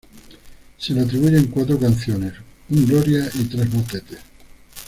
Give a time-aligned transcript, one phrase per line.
[0.79, 2.33] Se le atribuyen cuatro canciones,
[2.71, 4.17] un gloria y tres motetes.